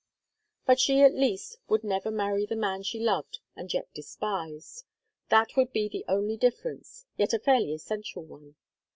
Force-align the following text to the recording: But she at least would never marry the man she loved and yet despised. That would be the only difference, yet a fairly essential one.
But 0.65 0.79
she 0.79 1.01
at 1.03 1.13
least 1.13 1.59
would 1.69 1.83
never 1.83 2.09
marry 2.09 2.47
the 2.47 2.55
man 2.55 2.81
she 2.81 2.99
loved 2.99 3.37
and 3.55 3.71
yet 3.71 3.93
despised. 3.93 4.83
That 5.29 5.55
would 5.55 5.71
be 5.71 5.87
the 5.89 6.03
only 6.07 6.37
difference, 6.37 7.05
yet 7.17 7.33
a 7.35 7.39
fairly 7.39 7.71
essential 7.71 8.23
one. 8.23 8.55